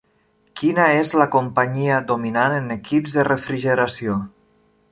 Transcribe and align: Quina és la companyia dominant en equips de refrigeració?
Quina 0.59 0.85
és 1.01 1.11
la 1.23 1.27
companyia 1.35 1.99
dominant 2.13 2.57
en 2.63 2.75
equips 2.77 3.19
de 3.19 3.29
refrigeració? 3.29 4.19